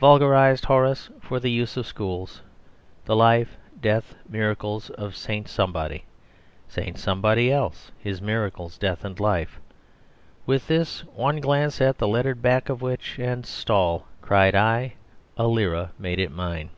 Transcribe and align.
Vulgarised 0.00 0.66
Horace 0.66 1.08
for 1.22 1.40
the 1.40 1.50
use 1.50 1.78
of 1.78 1.86
schools, 1.86 2.42
'The 3.06 3.16
Life, 3.16 3.56
Death, 3.80 4.14
Miracles 4.28 4.90
of 4.90 5.16
Saint 5.16 5.48
Somebody, 5.48 6.04
Saint 6.68 6.98
Somebody 6.98 7.50
Else, 7.50 7.90
his 7.96 8.20
Miracles, 8.20 8.76
Death, 8.76 9.06
and 9.06 9.18
Life' 9.18 9.58
With 10.44 10.66
this, 10.66 11.02
one 11.14 11.40
glance 11.40 11.80
at 11.80 11.96
the 11.96 12.06
lettered 12.06 12.42
back 12.42 12.68
of 12.68 12.82
which, 12.82 13.18
And 13.18 13.46
'Stall,' 13.46 14.04
cried 14.20 14.54
I; 14.54 14.96
a 15.38 15.46
lira 15.46 15.92
made 15.98 16.18
it 16.18 16.32
mine." 16.32 16.68